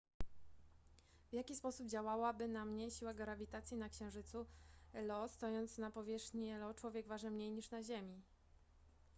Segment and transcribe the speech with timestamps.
[1.31, 4.45] w jaki sposób działałaby na mnie siła grawitacji na księżycu
[4.93, 8.21] io stojąc na powierzchni io człowiek waży mniej niż na ziemi